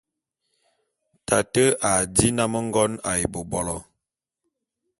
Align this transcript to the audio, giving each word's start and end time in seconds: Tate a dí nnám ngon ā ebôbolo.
Tate 1.27 1.65
a 1.91 1.93
dí 2.15 2.27
nnám 2.31 2.53
ngon 2.67 2.91
ā 3.09 3.11
ebôbolo. 3.23 3.77